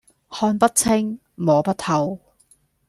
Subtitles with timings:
[0.31, 2.19] 看不清、摸不透